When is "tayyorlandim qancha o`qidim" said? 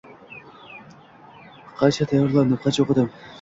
2.13-3.13